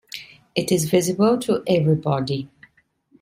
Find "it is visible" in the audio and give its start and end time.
0.55-1.37